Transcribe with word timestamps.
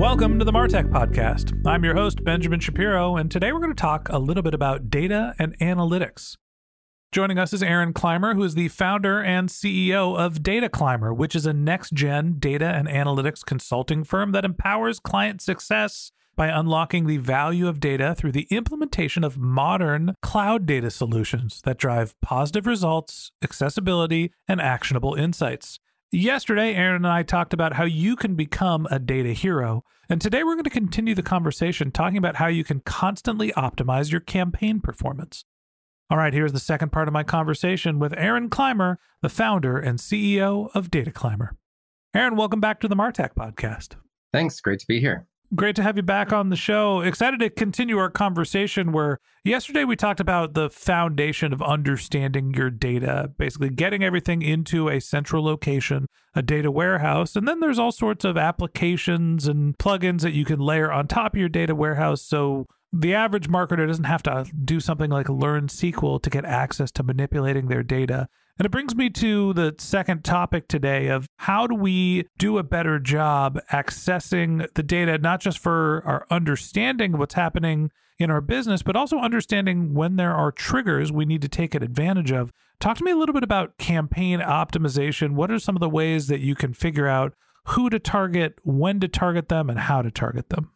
Welcome 0.00 0.38
to 0.38 0.46
the 0.46 0.50
Martech 0.50 0.88
Podcast. 0.88 1.52
I'm 1.66 1.84
your 1.84 1.94
host, 1.94 2.24
Benjamin 2.24 2.58
Shapiro, 2.58 3.16
and 3.16 3.30
today 3.30 3.52
we're 3.52 3.60
going 3.60 3.68
to 3.68 3.74
talk 3.74 4.08
a 4.08 4.18
little 4.18 4.42
bit 4.42 4.54
about 4.54 4.88
data 4.88 5.34
and 5.38 5.54
analytics. 5.58 6.38
Joining 7.12 7.38
us 7.38 7.52
is 7.52 7.62
Aron 7.62 7.92
Clymer, 7.92 8.34
who 8.34 8.42
is 8.42 8.54
the 8.54 8.68
founder 8.68 9.22
and 9.22 9.50
CEO 9.50 10.18
of 10.18 10.42
Data 10.42 10.70
Clymer, 10.70 11.12
which 11.12 11.36
is 11.36 11.44
a 11.44 11.52
next 11.52 11.92
gen 11.92 12.36
data 12.38 12.64
and 12.64 12.88
analytics 12.88 13.44
consulting 13.44 14.02
firm 14.02 14.32
that 14.32 14.46
empowers 14.46 15.00
client 15.00 15.42
success 15.42 16.12
by 16.34 16.46
unlocking 16.46 17.06
the 17.06 17.18
value 17.18 17.68
of 17.68 17.78
data 17.78 18.14
through 18.16 18.32
the 18.32 18.48
implementation 18.50 19.22
of 19.22 19.36
modern 19.36 20.14
cloud 20.22 20.64
data 20.64 20.90
solutions 20.90 21.60
that 21.64 21.76
drive 21.76 22.18
positive 22.22 22.66
results, 22.66 23.32
accessibility, 23.42 24.32
and 24.48 24.62
actionable 24.62 25.14
insights. 25.14 25.78
Yesterday, 26.12 26.74
Aron 26.74 26.96
and 26.96 27.06
I 27.06 27.22
talked 27.22 27.52
about 27.52 27.74
how 27.74 27.84
you 27.84 28.16
can 28.16 28.34
become 28.34 28.88
a 28.90 28.98
data 28.98 29.32
hero. 29.32 29.84
And 30.08 30.20
today 30.20 30.42
we're 30.42 30.56
going 30.56 30.64
to 30.64 30.70
continue 30.70 31.14
the 31.14 31.22
conversation 31.22 31.92
talking 31.92 32.16
about 32.16 32.34
how 32.34 32.48
you 32.48 32.64
can 32.64 32.80
constantly 32.80 33.52
optimize 33.52 34.10
your 34.10 34.20
campaign 34.20 34.80
performance. 34.80 35.44
All 36.10 36.18
right, 36.18 36.34
here's 36.34 36.52
the 36.52 36.58
second 36.58 36.90
part 36.90 37.06
of 37.06 37.14
my 37.14 37.22
conversation 37.22 38.00
with 38.00 38.12
Aron 38.18 38.50
Clymer, 38.50 38.98
the 39.22 39.28
founder 39.28 39.78
and 39.78 40.00
CEO 40.00 40.70
of 40.74 40.90
Data 40.90 41.12
Clymer. 41.12 41.56
Aron, 42.12 42.34
welcome 42.34 42.60
back 42.60 42.80
to 42.80 42.88
the 42.88 42.96
Martech 42.96 43.34
podcast. 43.38 43.94
Thanks. 44.32 44.60
Great 44.60 44.80
to 44.80 44.86
be 44.88 44.98
here. 44.98 45.28
Great 45.52 45.74
to 45.74 45.82
have 45.82 45.96
you 45.96 46.02
back 46.04 46.32
on 46.32 46.48
the 46.48 46.54
show. 46.54 47.00
Excited 47.00 47.40
to 47.40 47.50
continue 47.50 47.98
our 47.98 48.08
conversation 48.08 48.92
where 48.92 49.18
yesterday 49.42 49.82
we 49.82 49.96
talked 49.96 50.20
about 50.20 50.54
the 50.54 50.70
foundation 50.70 51.52
of 51.52 51.60
understanding 51.60 52.54
your 52.54 52.70
data, 52.70 53.32
basically 53.36 53.68
getting 53.68 54.04
everything 54.04 54.42
into 54.42 54.88
a 54.88 55.00
central 55.00 55.42
location, 55.44 56.06
a 56.36 56.42
data 56.42 56.70
warehouse. 56.70 57.34
And 57.34 57.48
then 57.48 57.58
there's 57.58 57.80
all 57.80 57.90
sorts 57.90 58.24
of 58.24 58.36
applications 58.36 59.48
and 59.48 59.76
plugins 59.76 60.20
that 60.20 60.34
you 60.34 60.44
can 60.44 60.60
layer 60.60 60.92
on 60.92 61.08
top 61.08 61.34
of 61.34 61.40
your 61.40 61.48
data 61.48 61.74
warehouse. 61.74 62.22
So 62.22 62.68
the 62.92 63.14
average 63.14 63.48
marketer 63.48 63.86
doesn't 63.86 64.04
have 64.04 64.22
to 64.24 64.46
do 64.64 64.80
something 64.80 65.10
like 65.10 65.28
learn 65.28 65.68
SQL 65.68 66.20
to 66.22 66.30
get 66.30 66.44
access 66.44 66.90
to 66.92 67.02
manipulating 67.02 67.68
their 67.68 67.82
data. 67.82 68.28
And 68.58 68.66
it 68.66 68.70
brings 68.70 68.94
me 68.94 69.08
to 69.10 69.54
the 69.54 69.74
second 69.78 70.22
topic 70.24 70.68
today 70.68 71.08
of 71.08 71.26
how 71.38 71.66
do 71.66 71.74
we 71.74 72.26
do 72.36 72.58
a 72.58 72.62
better 72.62 72.98
job 72.98 73.58
accessing 73.72 74.66
the 74.74 74.82
data, 74.82 75.18
not 75.18 75.40
just 75.40 75.58
for 75.58 76.02
our 76.04 76.26
understanding 76.30 77.14
of 77.14 77.20
what's 77.20 77.34
happening 77.34 77.90
in 78.18 78.30
our 78.30 78.42
business, 78.42 78.82
but 78.82 78.96
also 78.96 79.18
understanding 79.18 79.94
when 79.94 80.16
there 80.16 80.34
are 80.34 80.52
triggers 80.52 81.10
we 81.10 81.24
need 81.24 81.40
to 81.42 81.48
take 81.48 81.74
advantage 81.74 82.32
of. 82.32 82.52
Talk 82.80 82.98
to 82.98 83.04
me 83.04 83.12
a 83.12 83.16
little 83.16 83.32
bit 83.32 83.42
about 83.42 83.78
campaign 83.78 84.40
optimization. 84.40 85.32
What 85.32 85.50
are 85.50 85.58
some 85.58 85.76
of 85.76 85.80
the 85.80 85.88
ways 85.88 86.26
that 86.26 86.40
you 86.40 86.54
can 86.54 86.74
figure 86.74 87.06
out 87.06 87.34
who 87.68 87.88
to 87.88 87.98
target, 87.98 88.58
when 88.62 89.00
to 89.00 89.08
target 89.08 89.48
them, 89.48 89.70
and 89.70 89.78
how 89.78 90.02
to 90.02 90.10
target 90.10 90.50
them? 90.50 90.70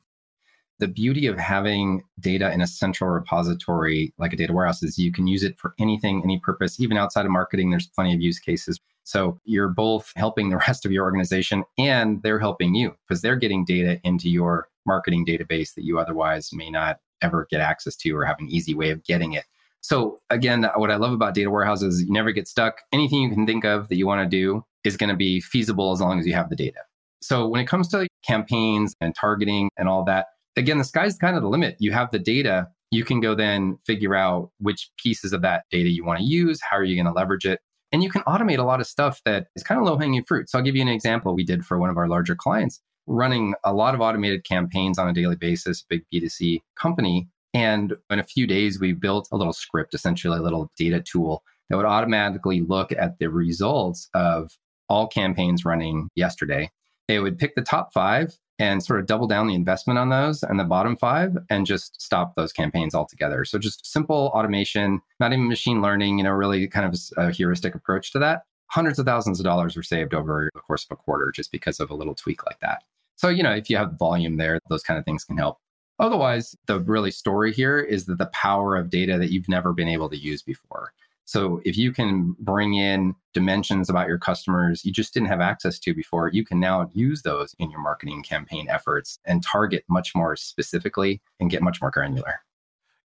The 0.79 0.89
beauty 0.89 1.27
of 1.27 1.39
having 1.39 2.03
data 2.21 2.53
in 2.53 2.61
a 2.61 2.67
central 2.67 3.11
repository 3.11 4.13
like 4.19 4.33
a 4.33 4.37
data 4.37 4.53
warehouse 4.53 4.83
is 4.83 4.99
you 4.99 5.13
can 5.13 5.27
use 5.27 5.43
it 5.43 5.59
for 5.59 5.75
anything, 5.79 6.23
any 6.25 6.39
purpose, 6.39 6.81
even 6.81 6.97
outside 6.97 7.25
of 7.25 7.33
marketing. 7.33 7.71
There's 7.71 7.87
plenty 7.87 8.15
of 8.15 8.21
use 8.21 8.39
cases. 8.39 8.81
So 9.05 9.39
you're 9.45 9.69
both 9.69 10.13
helping 10.17 10.51
the 10.51 10.57
rest 10.69 10.85
of 10.85 10.93
your 10.93 11.05
organization 11.05 11.65
and 11.79 12.23
they're 12.23 12.41
helping 12.41 12.75
you 12.75 12.95
because 13.07 13.23
they're 13.23 13.37
getting 13.37 13.65
data 13.65 14.01
into 14.05 14.29
your 14.29 14.69
marketing 14.87 15.25
database 15.25 15.75
that 15.75 15.85
you 15.85 15.99
otherwise 15.99 16.51
may 16.53 16.71
not 16.71 16.99
ever 17.23 17.47
get 17.51 17.61
access 17.61 17.97
to 17.97 18.11
or 18.11 18.25
have 18.25 18.39
an 18.39 18.49
easy 18.49 18.75
way 18.75 18.91
of 18.91 19.03
getting 19.05 19.33
it. 19.33 19.45
So 19.81 20.19
again, 20.31 20.67
what 20.77 20.91
I 20.91 20.97
love 20.97 21.13
about 21.13 21.35
data 21.35 21.51
warehouses, 21.51 22.03
you 22.03 22.11
never 22.11 22.33
get 22.33 22.49
stuck. 22.49 22.81
Anything 22.93 23.21
you 23.21 23.31
can 23.31 23.47
think 23.47 23.65
of 23.65 23.89
that 23.89 23.97
you 23.97 24.07
want 24.07 24.29
to 24.29 24.37
do 24.37 24.65
is 24.83 24.97
going 24.97 25.11
to 25.11 25.17
be 25.17 25.41
feasible 25.41 25.93
as 25.93 26.01
long 26.01 26.19
as 26.19 26.27
you 26.27 26.33
have 26.35 26.49
the 26.49 26.57
data. 26.57 26.81
So 27.21 27.47
when 27.49 27.63
it 27.63 27.67
comes 27.67 27.89
to 27.89 28.07
campaigns 28.27 28.95
and 29.01 29.15
targeting 29.15 29.71
and 29.79 29.89
all 29.89 30.05
that, 30.05 30.27
again, 30.57 30.79
the 30.79 30.85
sky's 30.85 31.17
kind 31.17 31.37
of 31.37 31.43
the 31.43 31.49
limit. 31.49 31.77
You 31.79 31.93
have 31.93 32.11
the 32.11 32.19
data. 32.19 32.69
You 32.91 33.05
can 33.05 33.21
go 33.21 33.35
then 33.35 33.79
figure 33.87 34.15
out 34.15 34.51
which 34.59 34.91
pieces 34.99 35.33
of 35.33 35.43
that 35.43 35.65
data 35.71 35.89
you 35.89 36.05
want 36.05 36.21
to 36.21 36.25
use. 36.25 36.61
How 36.61 36.77
are 36.77 36.85
you 36.85 36.97
going 36.97 37.13
to 37.13 37.19
leverage 37.19 37.45
it? 37.45 37.61
And 37.93 38.03
you 38.03 38.11
can 38.11 38.23
automate 38.23 38.59
a 38.59 38.65
lot 38.65 38.81
of 38.81 38.87
stuff 38.87 39.21
that 39.25 39.47
is 39.55 39.63
kind 39.63 39.81
of 39.81 39.87
low 39.87 39.97
hanging 39.97 40.25
fruit. 40.25 40.51
So 40.51 40.59
I'll 40.59 40.65
give 40.65 40.77
you 40.77 40.83
an 40.83 40.89
example 40.89 41.35
we 41.35 41.45
did 41.45 41.65
for 41.65 41.79
one 41.79 41.91
of 41.91 41.97
our 41.97 42.09
larger 42.09 42.35
clients, 42.35 42.81
running 43.07 43.55
a 43.65 43.73
lot 43.73 43.95
of 43.95 44.01
automated 44.01 44.45
campaigns 44.45 44.99
on 44.99 45.09
a 45.09 45.13
daily 45.13 45.37
basis, 45.37 45.85
big 45.89 46.03
B2C 46.13 46.61
company. 46.77 47.29
And 47.53 47.95
in 48.11 48.19
a 48.19 48.25
few 48.25 48.47
days, 48.47 48.81
we 48.81 48.93
built 48.93 49.29
a 49.31 49.37
little 49.37 49.53
script, 49.53 49.95
essentially 49.95 50.39
a 50.39 50.43
little 50.43 50.73
data 50.77 51.01
tool 51.01 51.43
that 51.71 51.77
would 51.77 51.87
automatically 51.87 52.63
look 52.63 52.91
at 52.93 53.19
the 53.19 53.29
results 53.29 54.09
of 54.15 54.51
all 54.89 55.07
campaigns 55.07 55.65
running 55.65 56.09
yesterday. 56.17 56.71
It 57.09 57.21
would 57.21 57.39
pick 57.39 57.55
the 57.55 57.63
top 57.63 57.93
five 57.93 58.37
and 58.59 58.83
sort 58.83 59.01
of 59.01 59.07
double 59.07 59.27
down 59.27 59.47
the 59.49 59.55
investment 59.55 59.99
on 59.99 60.11
those 60.11 60.43
and 60.43 60.61
the 60.61 60.65
bottom 60.65 60.97
five 60.97 61.37
and 61.51 61.67
just 61.67 62.01
stop 62.01 62.35
those 62.37 62.53
campaigns 62.53 62.95
altogether. 62.95 63.45
So 63.45 63.59
just 63.59 63.85
simple 63.85 64.31
automation, 64.35 65.01
not 65.19 65.33
even 65.33 65.49
machine 65.49 65.83
learning, 65.83 66.19
you 66.19 66.25
know, 66.25 66.31
really 66.31 66.69
kind 66.69 66.87
of 66.87 66.99
a 67.17 67.33
heuristic 67.33 67.75
approach 67.75 68.13
to 68.13 68.19
that. 68.21 68.43
Hundreds 68.69 68.99
of 68.99 69.07
thousands 69.07 69.41
of 69.41 69.45
dollars 69.45 69.77
were 69.77 69.83
saved 69.83 70.15
over 70.15 70.51
the 70.55 70.61
course 70.61 70.85
of 70.85 70.93
a 70.93 70.97
quarter 70.97 71.33
just 71.35 71.53
because 71.53 71.81
of 71.81 71.91
a 71.91 71.95
little 71.95 72.15
tweak 72.15 72.47
like 72.47 72.61
that. 72.61 72.83
So, 73.17 73.29
you 73.29 73.43
know, 73.43 73.53
if 73.53 73.71
you 73.71 73.77
have 73.77 73.99
volume 73.99 74.37
there, 74.37 74.59
those 74.69 74.83
kind 74.83 74.99
of 74.99 75.05
things 75.05 75.25
can 75.25 75.37
help. 75.37 75.59
Otherwise, 76.01 76.57
the 76.67 76.81
really 76.81 77.13
story 77.13 77.53
here 77.53 77.79
is 77.79 78.07
that 78.07 78.19
the 78.19 78.27
power 78.27 78.77
of 78.77 78.91
data 78.91 79.17
that 79.19 79.31
you've 79.31 79.49
never 79.49 79.73
been 79.73 79.89
able 79.89 80.11
to 80.11 80.17
use 80.17 80.43
before. 80.43 80.93
So 81.27 81.61
if 81.65 81.77
you 81.77 81.93
can 81.93 82.37
bring 82.39 82.75
in 82.75 83.15
dimensions 83.33 83.89
about 83.89 84.09
your 84.09 84.19
customers 84.19 84.85
you 84.85 84.93
just 84.93 85.15
didn't 85.15 85.29
have 85.29 85.41
access 85.41 85.79
to 85.81 85.95
before, 85.95 86.29
you 86.29 86.45
can 86.45 86.61
now 86.61 86.91
use 86.93 87.23
those 87.23 87.55
in 87.59 87.71
your 87.71 87.81
marketing 87.81 88.23
campaign 88.23 88.67
efforts 88.69 89.19
and 89.25 89.43
target 89.43 89.85
much 89.89 90.15
more 90.15 90.37
specifically 90.37 91.21
and 91.41 91.51
get 91.51 91.63
much 91.63 91.81
more 91.81 91.91
granular. 91.91 92.41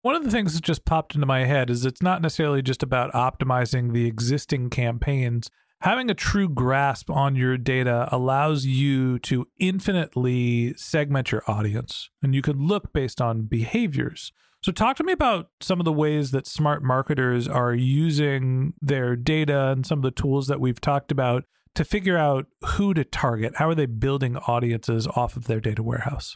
One 0.02 0.16
of 0.16 0.24
the 0.24 0.32
things 0.32 0.54
that 0.54 0.64
just 0.64 0.86
popped 0.86 1.16
into 1.16 1.28
my 1.28 1.46
head 1.46 1.70
is 1.70 1.86
it's 1.86 2.02
not 2.02 2.22
necessarily 2.22 2.62
just 2.62 2.84
about 2.84 3.12
optimizing 3.14 3.94
the 3.94 4.06
existing 4.06 4.70
campaigns. 4.70 5.50
Having 5.82 6.10
a 6.10 6.16
true 6.16 6.50
grasp 6.50 7.10
on 7.10 7.36
your 7.36 7.58
data 7.58 8.08
allows 8.12 8.66
you 8.66 9.20
to 9.20 9.48
infinitely 9.60 10.74
segment 10.76 11.32
your 11.32 11.44
audience, 11.48 12.10
and 12.24 12.34
you 12.34 12.42
can 12.42 12.66
look 12.66 12.94
based 12.94 13.22
on 13.22 13.44
behaviors. 13.44 14.32
So, 14.64 14.72
talk 14.72 14.98
to 14.98 15.04
me 15.04 15.14
about 15.14 15.50
some 15.62 15.80
of 15.80 15.86
the 15.86 15.94
ways 15.94 16.32
that 16.32 16.48
smart 16.48 16.84
marketers 16.84 17.48
are 17.48 17.74
using 17.74 18.74
their 18.82 19.16
data 19.16 19.68
and 19.68 19.86
some 19.86 20.00
of 20.00 20.04
the 20.04 20.12
tools 20.12 20.48
that 20.48 20.60
we've 20.60 20.82
talked 20.82 21.12
about 21.12 21.46
to 21.76 21.86
figure 21.86 22.18
out 22.18 22.48
who 22.66 22.94
to 22.94 23.04
target. 23.04 23.58
How 23.58 23.70
are 23.70 23.76
they 23.76 23.86
building 23.86 24.36
audiences 24.36 25.08
off 25.08 25.38
of 25.38 25.46
their 25.46 25.60
data 25.60 25.84
warehouse? 25.84 26.36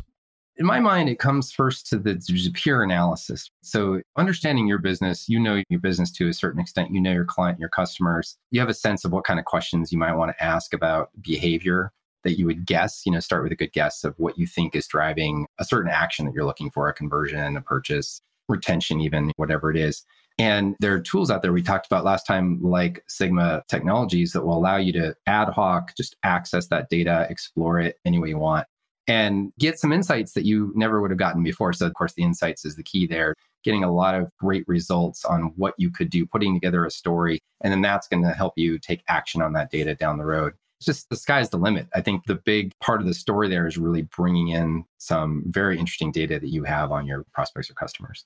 in 0.61 0.67
my 0.67 0.79
mind, 0.79 1.09
it 1.09 1.17
comes 1.17 1.51
first 1.51 1.87
to 1.87 1.97
the 1.97 2.21
pure 2.53 2.83
analysis. 2.83 3.49
So, 3.63 4.01
understanding 4.15 4.67
your 4.67 4.77
business, 4.77 5.27
you 5.27 5.39
know 5.39 5.63
your 5.69 5.79
business 5.79 6.11
to 6.13 6.27
a 6.27 6.33
certain 6.33 6.61
extent, 6.61 6.91
you 6.91 7.01
know 7.01 7.11
your 7.11 7.25
client, 7.25 7.59
your 7.59 7.69
customers, 7.69 8.37
you 8.51 8.59
have 8.59 8.69
a 8.69 8.73
sense 8.73 9.03
of 9.03 9.11
what 9.11 9.23
kind 9.23 9.39
of 9.39 9.45
questions 9.45 9.91
you 9.91 9.97
might 9.97 10.13
want 10.13 10.31
to 10.37 10.43
ask 10.43 10.73
about 10.73 11.09
behavior 11.19 11.91
that 12.23 12.37
you 12.37 12.45
would 12.45 12.65
guess, 12.65 13.03
you 13.05 13.11
know, 13.11 13.19
start 13.19 13.43
with 13.43 13.51
a 13.51 13.55
good 13.55 13.73
guess 13.73 14.03
of 14.03 14.13
what 14.17 14.37
you 14.37 14.47
think 14.47 14.75
is 14.75 14.87
driving 14.87 15.47
a 15.59 15.65
certain 15.65 15.91
action 15.91 16.25
that 16.25 16.33
you're 16.33 16.45
looking 16.45 16.71
for, 16.71 16.87
a 16.87 16.93
conversion, 16.93 17.57
a 17.57 17.61
purchase, 17.61 18.21
retention, 18.47 19.01
even 19.01 19.31
whatever 19.37 19.71
it 19.71 19.77
is. 19.77 20.03
And 20.37 20.75
there 20.79 20.93
are 20.93 21.01
tools 21.01 21.29
out 21.29 21.41
there 21.41 21.53
we 21.53 21.61
talked 21.61 21.85
about 21.85 22.05
last 22.05 22.25
time, 22.25 22.61
like 22.61 23.03
Sigma 23.07 23.63
technologies, 23.67 24.31
that 24.33 24.45
will 24.45 24.57
allow 24.57 24.77
you 24.77 24.93
to 24.93 25.15
ad 25.27 25.49
hoc 25.49 25.95
just 25.95 26.15
access 26.23 26.67
that 26.67 26.89
data, 26.89 27.27
explore 27.29 27.79
it 27.79 27.97
any 28.05 28.19
way 28.19 28.29
you 28.29 28.37
want 28.37 28.65
and 29.07 29.51
get 29.59 29.79
some 29.79 29.91
insights 29.91 30.33
that 30.33 30.45
you 30.45 30.71
never 30.75 31.01
would 31.01 31.11
have 31.11 31.17
gotten 31.17 31.43
before. 31.43 31.73
So, 31.73 31.85
of 31.85 31.93
course, 31.93 32.13
the 32.13 32.23
insights 32.23 32.65
is 32.65 32.75
the 32.75 32.83
key 32.83 33.07
there. 33.07 33.35
Getting 33.63 33.83
a 33.83 33.93
lot 33.93 34.15
of 34.15 34.31
great 34.39 34.63
results 34.67 35.25
on 35.25 35.53
what 35.55 35.75
you 35.77 35.91
could 35.91 36.09
do, 36.09 36.25
putting 36.25 36.53
together 36.53 36.85
a 36.85 36.91
story, 36.91 37.39
and 37.61 37.71
then 37.71 37.81
that's 37.81 38.07
going 38.07 38.23
to 38.23 38.31
help 38.31 38.53
you 38.55 38.79
take 38.79 39.03
action 39.07 39.41
on 39.41 39.53
that 39.53 39.69
data 39.69 39.95
down 39.95 40.17
the 40.17 40.25
road. 40.25 40.53
Just 40.81 41.09
the 41.09 41.15
sky's 41.15 41.49
the 41.49 41.57
limit. 41.57 41.87
I 41.93 42.01
think 42.01 42.25
the 42.25 42.35
big 42.35 42.71
part 42.79 43.01
of 43.01 43.07
the 43.07 43.13
story 43.13 43.49
there 43.49 43.67
is 43.67 43.77
really 43.77 44.01
bringing 44.01 44.49
in 44.49 44.85
some 44.97 45.43
very 45.47 45.77
interesting 45.77 46.11
data 46.11 46.39
that 46.39 46.49
you 46.49 46.63
have 46.63 46.91
on 46.91 47.05
your 47.05 47.25
prospects 47.33 47.69
or 47.69 47.73
customers. 47.75 48.25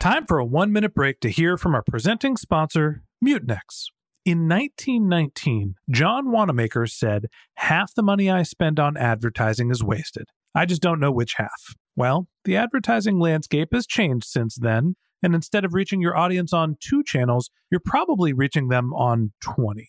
Time 0.00 0.26
for 0.26 0.38
a 0.38 0.44
one 0.44 0.72
minute 0.72 0.94
break 0.94 1.20
to 1.20 1.30
hear 1.30 1.56
from 1.56 1.74
our 1.74 1.82
presenting 1.82 2.36
sponsor, 2.36 3.02
Mutinex. 3.24 3.86
In 4.24 4.48
1919, 4.48 5.76
John 5.90 6.30
Wanamaker 6.30 6.86
said, 6.86 7.26
Half 7.54 7.94
the 7.94 8.02
money 8.02 8.30
I 8.30 8.42
spend 8.42 8.80
on 8.80 8.96
advertising 8.96 9.70
is 9.70 9.84
wasted. 9.84 10.30
I 10.54 10.66
just 10.66 10.82
don't 10.82 11.00
know 11.00 11.12
which 11.12 11.34
half. 11.34 11.74
Well, 11.94 12.28
the 12.44 12.56
advertising 12.56 13.20
landscape 13.20 13.68
has 13.72 13.86
changed 13.86 14.26
since 14.26 14.56
then, 14.56 14.96
and 15.22 15.34
instead 15.34 15.64
of 15.64 15.74
reaching 15.74 16.00
your 16.00 16.16
audience 16.16 16.52
on 16.52 16.76
two 16.80 17.02
channels, 17.04 17.50
you're 17.70 17.80
probably 17.80 18.32
reaching 18.32 18.68
them 18.68 18.92
on 18.94 19.32
20. 19.42 19.88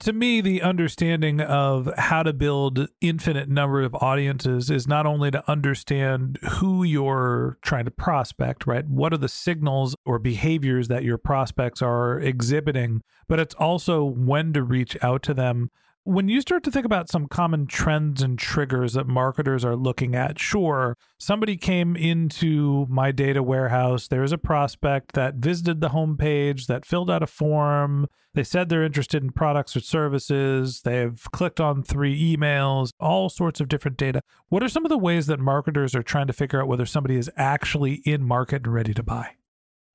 to 0.00 0.12
me 0.12 0.40
the 0.40 0.62
understanding 0.62 1.40
of 1.40 1.90
how 1.96 2.22
to 2.22 2.32
build 2.32 2.88
infinite 3.00 3.48
number 3.48 3.82
of 3.82 3.94
audiences 3.96 4.70
is 4.70 4.86
not 4.86 5.06
only 5.06 5.30
to 5.30 5.50
understand 5.50 6.38
who 6.42 6.82
you're 6.82 7.58
trying 7.62 7.84
to 7.84 7.90
prospect 7.90 8.66
right? 8.66 8.86
What 8.86 9.12
are 9.12 9.18
the 9.18 9.28
signals 9.28 9.96
or 10.04 10.18
behaviors 10.18 10.88
that 10.88 11.04
your 11.04 11.18
prospects 11.18 11.82
are 11.82 12.20
exhibiting 12.20 13.02
but 13.28 13.40
it's 13.40 13.54
also 13.54 14.04
when 14.04 14.52
to 14.52 14.62
reach 14.62 14.96
out 15.02 15.22
to 15.24 15.34
them 15.34 15.70
when 16.06 16.28
you 16.28 16.40
start 16.40 16.62
to 16.62 16.70
think 16.70 16.86
about 16.86 17.10
some 17.10 17.26
common 17.26 17.66
trends 17.66 18.22
and 18.22 18.38
triggers 18.38 18.92
that 18.92 19.08
marketers 19.08 19.64
are 19.64 19.74
looking 19.74 20.14
at, 20.14 20.38
sure, 20.38 20.96
somebody 21.18 21.56
came 21.56 21.96
into 21.96 22.86
my 22.88 23.10
data 23.10 23.42
warehouse. 23.42 24.06
There's 24.06 24.30
a 24.30 24.38
prospect 24.38 25.14
that 25.14 25.34
visited 25.34 25.80
the 25.80 25.88
homepage, 25.88 26.66
that 26.66 26.86
filled 26.86 27.10
out 27.10 27.24
a 27.24 27.26
form. 27.26 28.06
They 28.34 28.44
said 28.44 28.68
they're 28.68 28.84
interested 28.84 29.24
in 29.24 29.32
products 29.32 29.76
or 29.76 29.80
services. 29.80 30.82
They've 30.82 31.20
clicked 31.32 31.60
on 31.60 31.82
three 31.82 32.36
emails, 32.36 32.90
all 33.00 33.28
sorts 33.28 33.60
of 33.60 33.66
different 33.66 33.96
data. 33.96 34.20
What 34.48 34.62
are 34.62 34.68
some 34.68 34.84
of 34.84 34.90
the 34.90 34.98
ways 34.98 35.26
that 35.26 35.40
marketers 35.40 35.96
are 35.96 36.04
trying 36.04 36.28
to 36.28 36.32
figure 36.32 36.62
out 36.62 36.68
whether 36.68 36.86
somebody 36.86 37.16
is 37.16 37.30
actually 37.36 37.94
in 38.04 38.22
market 38.22 38.64
and 38.64 38.72
ready 38.72 38.94
to 38.94 39.02
buy? 39.02 39.30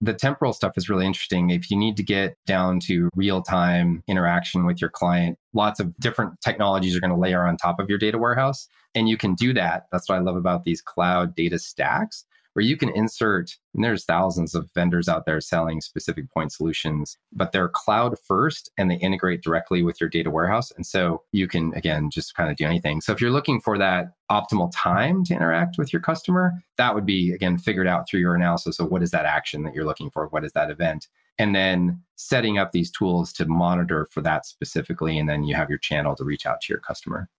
The 0.02 0.14
temporal 0.14 0.52
stuff 0.52 0.74
is 0.78 0.90
really 0.90 1.06
interesting. 1.06 1.52
If 1.52 1.70
you 1.70 1.78
need 1.78 1.96
to 1.98 2.04
get 2.04 2.36
down 2.48 2.80
to 2.82 3.10
real 3.16 3.42
time 3.42 4.04
interaction 4.08 4.66
with 4.66 4.82
your 4.82 4.90
client, 4.90 5.38
lots 5.54 5.80
of 5.80 5.96
different 5.98 6.42
technologies 6.42 6.96
are 6.96 7.00
going 7.00 7.14
to 7.14 7.18
layer 7.18 7.46
on 7.46 7.56
top 7.56 7.80
of 7.80 7.88
your 7.88 8.00
data 8.00 8.18
warehouse. 8.18 8.68
And 8.96 9.08
you 9.08 9.16
can 9.16 9.36
do 9.36 9.54
that. 9.54 9.86
That's 9.92 10.10
what 10.10 10.16
I 10.16 10.20
love 10.20 10.36
about 10.36 10.64
these 10.64 10.82
cloud 10.82 11.36
data 11.36 11.60
stacks 11.60 12.26
where 12.54 12.66
you 12.66 12.76
can 12.76 12.90
insert, 12.90 13.56
and 13.74 13.84
there's 13.84 14.04
thousands 14.04 14.54
of 14.56 14.70
vendors 14.74 15.08
out 15.08 15.26
there 15.26 15.40
selling 15.40 15.82
specific 15.82 16.32
point 16.34 16.52
solutions, 16.52 17.18
but 17.32 17.52
they're 17.52 17.70
cloud 17.70 18.18
first 18.28 18.72
and 18.78 18.92
they 18.92 18.96
integrate 18.96 19.42
directly 19.42 19.84
with 19.84 20.02
your 20.02 20.10
data 20.10 20.30
warehouse. 20.30 20.72
And 20.72 20.86
so 20.86 21.24
you 21.32 21.48
can, 21.48 21.74
again, 21.76 22.10
just 22.10 22.36
kind 22.36 22.50
of 22.50 22.58
do 22.58 22.66
anything. 22.66 23.02
So 23.02 23.14
if 23.14 23.22
you're 23.22 23.32
looking 23.32 23.62
for 23.62 23.78
that 23.78 24.14
optimal 24.30 24.72
time 24.76 25.24
to 25.26 25.34
interact 25.34 25.78
with 25.78 25.94
your 25.94 26.02
customer, 26.02 26.54
that 26.78 26.94
would 26.94 27.06
be, 27.06 27.32
again, 27.32 27.58
figured 27.58 27.88
out 27.88 28.08
through 28.08 28.20
your 28.20 28.36
analysis 28.36 28.80
of 28.80 28.90
what 28.90 29.04
is 29.04 29.12
that 29.12 29.26
action 29.26 29.64
that 29.64 29.74
you're 29.74 29.86
looking 29.86 30.10
for? 30.12 30.28
What 30.28 30.44
is 30.44 30.52
that 30.54 30.72
event? 30.72 31.08
And 31.38 31.56
then 31.56 32.02
setting 32.18 32.58
up 32.58 32.72
these 32.72 32.92
tools 32.92 33.32
to 33.34 33.46
monitor 33.46 34.08
for 34.12 34.22
that 34.22 34.46
specifically. 34.46 35.18
And 35.18 35.28
then 35.28 35.44
you 35.44 35.56
have 35.56 35.70
your 35.70 35.80
channel 35.80 36.16
to 36.16 36.24
reach 36.24 36.46
out 36.46 36.62
to 36.62 36.74
your 36.74 36.80
customer. 36.80 37.30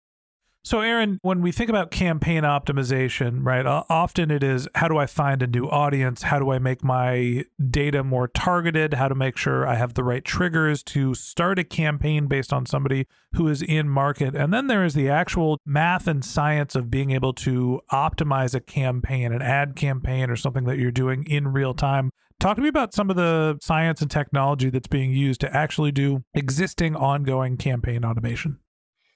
So, 0.65 0.81
Aron, 0.81 1.19
when 1.23 1.43
we 1.43 1.51
think 1.51 1.71
about 1.71 1.91
campaign 1.91 2.45
optimization, 2.45 3.41
right, 3.43 3.67
often 3.67 4.31
it 4.31 4.45
is 4.45 4.69
how 4.77 4.87
do 4.87 4.97
I 4.97 5.07
find 5.07 5.43
a 5.43 5.49
new 5.49 5.67
audience? 5.67 6.23
How 6.23 6.39
do 6.39 6.53
I 6.53 6.61
make 6.61 6.85
my 6.85 7.45
data 7.69 8.05
more 8.05 8.29
targeted? 8.29 8.95
How 8.95 9.09
to 9.09 9.17
make 9.17 9.37
sure 9.37 9.67
I 9.67 9.75
have 9.75 9.95
the 9.95 10.05
right 10.05 10.25
triggers 10.25 10.85
to 10.85 11.15
start 11.15 11.59
a 11.59 11.65
campaign 11.65 12.29
based 12.29 12.53
on 12.53 12.65
somebody 12.65 13.09
who 13.33 13.49
is 13.49 13.61
in 13.61 13.89
market? 13.89 14.37
And 14.37 14.55
then 14.55 14.69
there 14.69 14.85
is 14.85 14.95
the 14.95 15.09
actual 15.09 15.59
math 15.67 16.07
and 16.07 16.25
science 16.25 16.77
of 16.77 16.93
being 16.93 17.11
able 17.11 17.33
to 17.35 17.81
optimize 17.91 18.55
a 18.55 18.61
campaign, 18.61 19.33
an 19.33 19.43
ad 19.43 19.75
campaign, 19.75 20.31
or 20.31 20.37
something 20.37 20.65
that 20.67 20.79
you're 20.79 20.93
doing 20.93 21.25
in 21.25 21.49
real 21.49 21.75
time. 21.75 22.11
Talk 22.39 22.55
to 22.57 22.63
me 22.63 22.69
about 22.69 22.95
some 22.95 23.11
of 23.11 23.17
the 23.17 23.59
science 23.61 24.01
and 24.01 24.11
technology 24.11 24.71
that's 24.71 24.89
being 24.89 25.13
used 25.13 25.41
to 25.41 25.57
actually 25.57 25.91
do 25.91 26.23
existing 26.35 26.95
ongoing 26.95 27.57
campaign 27.57 28.05
automation. 28.05 28.59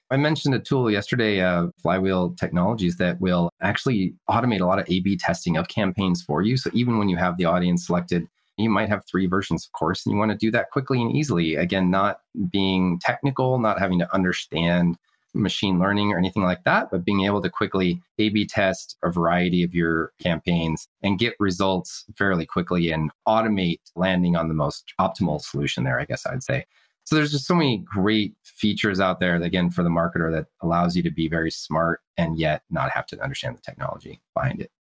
I 0.09 0.17
mentioned 0.17 0.55
a 0.55 0.59
tool 0.59 0.89
yesterday, 0.89 1.41
uh, 1.41 1.67
Flywheel 1.81 2.33
Technologies, 2.39 2.95
that 2.97 3.19
will 3.19 3.49
actually 3.61 4.13
automate 4.29 4.61
a 4.61 4.65
lot 4.65 4.79
of 4.79 4.85
A 4.89 5.01
B 5.01 5.17
testing 5.17 5.57
of 5.57 5.67
campaigns 5.67 6.23
for 6.23 6.41
you. 6.41 6.55
So 6.55 6.69
even 6.73 6.97
when 6.97 7.09
you 7.09 7.17
have 7.17 7.37
the 7.37 7.45
audience 7.45 7.85
selected, 7.87 8.25
you 8.57 8.69
might 8.69 8.89
have 8.89 9.03
three 9.05 9.27
versions, 9.27 9.65
of 9.65 9.71
course, 9.73 10.05
and 10.05 10.13
you 10.13 10.17
want 10.17 10.31
to 10.31 10.37
do 10.37 10.49
that 10.51 10.71
quickly 10.71 11.01
and 11.01 11.15
easily. 11.15 11.55
Again, 11.55 11.91
not 11.91 12.21
being 12.51 12.99
technical, 12.99 13.59
not 13.59 13.79
having 13.79 13.99
to 13.99 14.13
understand 14.13 14.97
machine 15.33 15.77
learning 15.77 16.11
or 16.11 16.17
anything 16.17 16.41
like 16.41 16.63
that, 16.63 16.89
but 16.89 17.05
being 17.05 17.25
able 17.25 17.41
to 17.41 17.49
quickly 17.49 18.01
A 18.17 18.29
B 18.29 18.45
test 18.45 18.97
a 19.03 19.11
variety 19.11 19.61
of 19.61 19.75
your 19.75 20.13
campaigns 20.19 20.87
and 21.03 21.19
get 21.19 21.35
results 21.39 22.05
fairly 22.17 22.45
quickly 22.45 22.91
and 22.91 23.11
automate 23.27 23.81
landing 23.95 24.35
on 24.35 24.47
the 24.47 24.55
most 24.55 24.93
optimal 24.99 25.39
solution 25.41 25.83
there, 25.83 25.99
I 25.99 26.05
guess 26.05 26.25
I'd 26.25 26.43
say. 26.43 26.65
So 27.07 27.15
there's 27.15 27.31
just 27.31 27.47
so 27.47 27.55
many 27.55 27.77
great 27.77 28.35
features 28.43 28.99
out 28.99 29.21
there, 29.21 29.41
again, 29.41 29.69
for 29.69 29.81
the 29.81 29.89
marketer 29.89 30.29
that 30.33 30.47
allows 30.61 30.93
you 30.93 31.01
to 31.03 31.09
be 31.09 31.29
very 31.29 31.49
smart 31.49 32.01
and 32.17 32.37
yet 32.37 32.63
not 32.69 32.91
have 32.91 33.05
to 33.07 33.23
understand 33.23 33.55
the 33.55 33.61
technology 33.61 34.19
behind 34.35 34.59
it. 34.59 34.71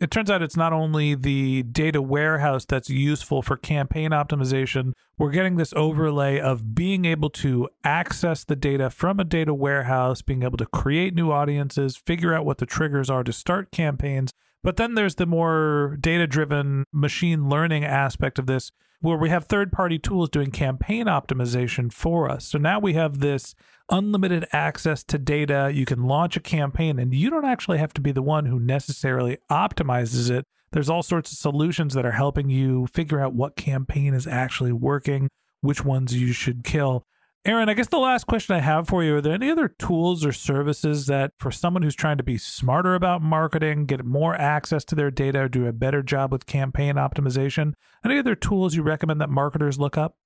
It 0.00 0.10
turns 0.10 0.30
out 0.30 0.40
it's 0.40 0.56
not 0.56 0.72
only 0.72 1.14
the 1.14 1.62
data 1.62 2.00
warehouse 2.00 2.64
that's 2.64 2.88
useful 2.88 3.42
for 3.42 3.58
campaign 3.58 4.12
optimization, 4.12 4.94
we're 5.18 5.30
getting 5.30 5.56
this 5.56 5.74
overlay 5.76 6.40
of 6.40 6.74
being 6.74 7.04
able 7.04 7.28
to 7.28 7.68
access 7.84 8.44
the 8.44 8.56
data 8.56 8.88
from 8.88 9.20
a 9.20 9.24
data 9.24 9.52
warehouse, 9.52 10.22
being 10.22 10.42
able 10.42 10.56
to 10.56 10.66
create 10.66 11.14
new 11.14 11.30
audiences, 11.30 11.98
figure 11.98 12.32
out 12.32 12.46
what 12.46 12.56
the 12.56 12.66
triggers 12.66 13.10
are 13.10 13.22
to 13.24 13.32
start 13.32 13.70
campaigns. 13.70 14.32
But 14.64 14.76
then 14.76 14.94
there's 14.94 15.16
the 15.16 15.26
more 15.26 15.98
data 16.00 16.26
driven 16.26 16.86
machine 16.90 17.50
learning 17.50 17.84
aspect 17.84 18.38
of 18.38 18.46
this, 18.46 18.72
where 19.00 19.18
we 19.18 19.28
have 19.28 19.44
third 19.44 19.70
party 19.70 19.98
tools 19.98 20.30
doing 20.30 20.50
campaign 20.50 21.04
optimization 21.04 21.92
for 21.92 22.30
us. 22.30 22.46
So 22.46 22.56
now 22.56 22.80
we 22.80 22.94
have 22.94 23.20
this 23.20 23.54
unlimited 23.90 24.46
access 24.52 25.04
to 25.04 25.18
data. 25.18 25.70
You 25.72 25.84
can 25.84 26.04
launch 26.04 26.38
a 26.38 26.40
campaign 26.40 26.98
and 26.98 27.12
you 27.12 27.28
don't 27.28 27.44
actually 27.44 27.76
have 27.76 27.92
to 27.94 28.00
be 28.00 28.10
the 28.10 28.22
one 28.22 28.46
who 28.46 28.58
necessarily 28.58 29.36
optimizes 29.50 30.30
it. 30.30 30.46
There's 30.72 30.88
all 30.88 31.02
sorts 31.02 31.30
of 31.30 31.36
solutions 31.36 31.92
that 31.92 32.06
are 32.06 32.12
helping 32.12 32.48
you 32.48 32.86
figure 32.86 33.20
out 33.20 33.34
what 33.34 33.56
campaign 33.56 34.14
is 34.14 34.26
actually 34.26 34.72
working, 34.72 35.28
which 35.60 35.84
ones 35.84 36.16
you 36.16 36.32
should 36.32 36.64
kill. 36.64 37.04
Aron, 37.46 37.68
I 37.68 37.74
guess 37.74 37.88
the 37.88 37.98
last 37.98 38.26
question 38.26 38.56
I 38.56 38.60
have 38.60 38.88
for 38.88 39.04
you 39.04 39.16
are 39.16 39.20
there 39.20 39.34
any 39.34 39.50
other 39.50 39.68
tools 39.68 40.24
or 40.24 40.32
services 40.32 41.04
that, 41.08 41.32
for 41.38 41.50
someone 41.50 41.82
who's 41.82 41.94
trying 41.94 42.16
to 42.16 42.22
be 42.22 42.38
smarter 42.38 42.94
about 42.94 43.20
marketing, 43.20 43.84
get 43.84 44.02
more 44.02 44.34
access 44.34 44.82
to 44.86 44.94
their 44.94 45.10
data, 45.10 45.46
do 45.50 45.66
a 45.66 45.72
better 45.74 46.02
job 46.02 46.32
with 46.32 46.46
campaign 46.46 46.94
optimization, 46.94 47.74
any 48.02 48.18
other 48.18 48.34
tools 48.34 48.74
you 48.74 48.82
recommend 48.82 49.20
that 49.20 49.28
marketers 49.28 49.78
look 49.78 49.98
up? 49.98 50.16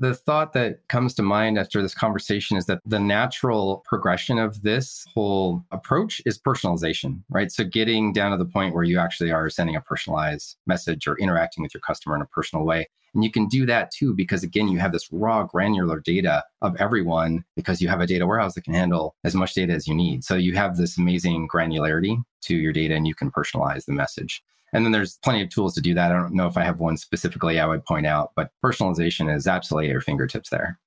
The 0.00 0.14
thought 0.14 0.52
that 0.52 0.86
comes 0.88 1.12
to 1.14 1.22
mind 1.22 1.58
after 1.58 1.82
this 1.82 1.94
conversation 1.94 2.56
is 2.56 2.66
that 2.66 2.80
the 2.86 3.00
natural 3.00 3.82
progression 3.84 4.38
of 4.38 4.62
this 4.62 5.04
whole 5.12 5.64
approach 5.72 6.22
is 6.24 6.38
personalization, 6.38 7.22
right? 7.30 7.50
So 7.50 7.64
getting 7.64 8.12
down 8.12 8.30
to 8.30 8.36
the 8.36 8.44
point 8.44 8.74
where 8.74 8.84
you 8.84 9.00
actually 9.00 9.32
are 9.32 9.50
sending 9.50 9.74
a 9.74 9.80
personalized 9.80 10.56
message 10.68 11.08
or 11.08 11.18
interacting 11.18 11.62
with 11.62 11.74
your 11.74 11.80
customer 11.80 12.14
in 12.14 12.22
a 12.22 12.26
personal 12.26 12.64
way. 12.64 12.86
And 13.12 13.24
you 13.24 13.30
can 13.32 13.48
do 13.48 13.66
that 13.66 13.90
too, 13.90 14.14
because 14.14 14.44
again, 14.44 14.68
you 14.68 14.78
have 14.78 14.92
this 14.92 15.08
raw 15.10 15.42
granular 15.42 15.98
data 15.98 16.44
of 16.62 16.76
everyone 16.76 17.44
because 17.56 17.80
you 17.80 17.88
have 17.88 18.00
a 18.00 18.06
data 18.06 18.24
warehouse 18.24 18.54
that 18.54 18.64
can 18.64 18.74
handle 18.74 19.16
as 19.24 19.34
much 19.34 19.54
data 19.54 19.72
as 19.72 19.88
you 19.88 19.94
need. 19.94 20.22
So 20.22 20.36
you 20.36 20.54
have 20.54 20.76
this 20.76 20.96
amazing 20.96 21.48
granularity 21.52 22.22
to 22.42 22.54
your 22.54 22.72
data 22.72 22.94
and 22.94 23.08
you 23.08 23.16
can 23.16 23.32
personalize 23.32 23.86
the 23.86 23.94
message. 23.94 24.44
And 24.72 24.84
then 24.84 24.92
there's 24.92 25.18
plenty 25.22 25.42
of 25.42 25.50
tools 25.50 25.74
to 25.74 25.80
do 25.80 25.94
that. 25.94 26.12
I 26.12 26.14
don't 26.14 26.34
know 26.34 26.46
if 26.46 26.56
I 26.56 26.64
have 26.64 26.80
one 26.80 26.96
specifically 26.96 27.58
I 27.58 27.66
would 27.66 27.84
point 27.84 28.06
out, 28.06 28.32
but 28.36 28.50
personalization 28.64 29.34
is 29.34 29.46
absolutely 29.46 29.88
at 29.88 29.92
your 29.92 30.00
fingertips 30.00 30.50
there. 30.50 30.78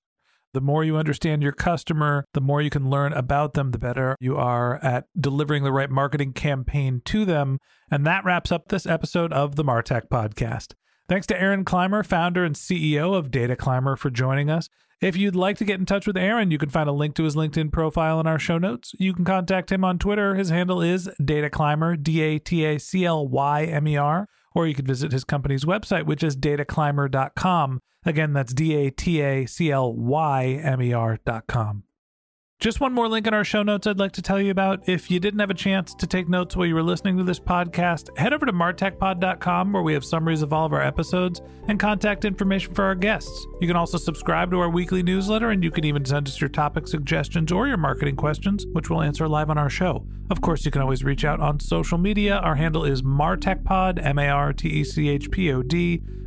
The 0.53 0.61
more 0.61 0.83
you 0.83 0.97
understand 0.97 1.41
your 1.41 1.53
customer, 1.53 2.25
the 2.33 2.41
more 2.41 2.61
you 2.61 2.69
can 2.69 2.89
learn 2.89 3.13
about 3.13 3.53
them, 3.53 3.71
the 3.71 3.79
better 3.79 4.17
you 4.19 4.35
are 4.35 4.83
at 4.83 5.05
delivering 5.17 5.63
the 5.63 5.71
right 5.71 5.89
marketing 5.89 6.33
campaign 6.33 7.01
to 7.05 7.23
them. 7.23 7.57
And 7.89 8.05
that 8.05 8.25
wraps 8.25 8.51
up 8.51 8.67
this 8.67 8.85
episode 8.85 9.31
of 9.31 9.55
the 9.55 9.63
Martech 9.63 10.09
podcast. 10.09 10.73
Thanks 11.07 11.25
to 11.27 11.41
Aron 11.41 11.63
Clymer, 11.63 12.03
founder 12.03 12.43
and 12.43 12.55
CEO 12.55 13.15
of 13.15 13.31
Data 13.31 13.55
Clymer, 13.55 13.95
for 13.95 14.09
joining 14.09 14.49
us. 14.49 14.69
If 15.01 15.17
you'd 15.17 15.35
like 15.35 15.57
to 15.57 15.65
get 15.65 15.79
in 15.79 15.87
touch 15.87 16.05
with 16.05 16.15
Aron, 16.15 16.51
you 16.51 16.59
can 16.59 16.69
find 16.69 16.87
a 16.87 16.91
link 16.91 17.15
to 17.15 17.23
his 17.23 17.35
LinkedIn 17.35 17.71
profile 17.71 18.19
in 18.19 18.27
our 18.27 18.37
show 18.37 18.59
notes. 18.59 18.93
You 18.99 19.15
can 19.15 19.25
contact 19.25 19.71
him 19.71 19.83
on 19.83 19.97
Twitter. 19.97 20.35
His 20.35 20.49
handle 20.49 20.79
is 20.79 21.09
Data 21.23 21.49
Clymer, 21.49 21.95
D 21.95 22.21
A 22.21 22.37
T 22.37 22.63
A 22.63 22.77
C 22.77 23.03
L 23.03 23.27
Y 23.27 23.63
M 23.63 23.87
E 23.87 23.97
R, 23.97 24.27
or 24.53 24.67
you 24.67 24.75
can 24.75 24.85
visit 24.85 25.11
his 25.11 25.23
company's 25.23 25.65
website, 25.65 26.05
which 26.05 26.21
is 26.21 26.37
dataclymer.com. 26.37 27.79
Again, 28.05 28.33
that's 28.33 28.53
D 28.53 28.75
A 28.75 28.91
T 28.91 29.21
A 29.21 29.47
C 29.47 29.71
L 29.71 29.91
Y 29.91 30.59
M 30.63 30.79
E 30.83 30.93
R.com. 30.93 31.83
Just 32.61 32.79
one 32.79 32.93
more 32.93 33.09
link 33.09 33.25
in 33.25 33.33
our 33.33 33.43
show 33.43 33.63
notes 33.63 33.87
I'd 33.87 33.97
like 33.97 34.11
to 34.11 34.21
tell 34.21 34.39
you 34.39 34.51
about. 34.51 34.87
If 34.87 35.09
you 35.09 35.19
didn't 35.19 35.39
have 35.39 35.49
a 35.49 35.55
chance 35.55 35.95
to 35.95 36.05
take 36.05 36.29
notes 36.29 36.55
while 36.55 36.67
you 36.67 36.75
were 36.75 36.83
listening 36.83 37.17
to 37.17 37.23
this 37.23 37.39
podcast, 37.39 38.15
head 38.19 38.33
over 38.33 38.45
to 38.45 38.53
martechpod.com 38.53 39.73
where 39.73 39.81
we 39.81 39.93
have 39.93 40.05
summaries 40.05 40.43
of 40.43 40.53
all 40.53 40.67
of 40.67 40.71
our 40.71 40.83
episodes 40.83 41.41
and 41.67 41.79
contact 41.79 42.23
information 42.23 42.75
for 42.75 42.83
our 42.83 42.93
guests. 42.93 43.47
You 43.61 43.67
can 43.67 43.75
also 43.75 43.97
subscribe 43.97 44.51
to 44.51 44.59
our 44.59 44.69
weekly 44.69 45.01
newsletter 45.01 45.49
and 45.49 45.63
you 45.63 45.71
can 45.71 45.85
even 45.85 46.05
send 46.05 46.27
us 46.27 46.39
your 46.39 46.49
topic 46.51 46.87
suggestions 46.87 47.51
or 47.51 47.67
your 47.67 47.77
marketing 47.77 48.15
questions, 48.15 48.67
which 48.73 48.91
we'll 48.91 49.01
answer 49.01 49.27
live 49.27 49.49
on 49.49 49.57
our 49.57 49.71
show. 49.71 50.05
Of 50.29 50.41
course, 50.41 50.63
you 50.63 50.69
can 50.69 50.83
always 50.83 51.03
reach 51.03 51.25
out 51.25 51.39
on 51.39 51.59
social 51.59 51.97
media. 51.97 52.35
Our 52.37 52.53
handle 52.53 52.85
is 52.85 53.01
martechpod, 53.01 54.05
M 54.05 54.19
A 54.19 54.27
R 54.27 54.53
T 54.53 54.69
E 54.69 54.83
C 54.83 55.09
H 55.09 55.31
P 55.31 55.51
O 55.51 55.63
D, 55.63 56.03